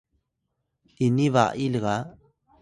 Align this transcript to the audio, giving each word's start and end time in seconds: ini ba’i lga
ini 1.05 1.25
ba’i 1.33 1.67
lga 1.73 1.95